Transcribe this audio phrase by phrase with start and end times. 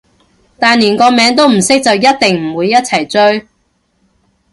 [0.57, 3.47] 但連個名都唔識就一定唔會一齊追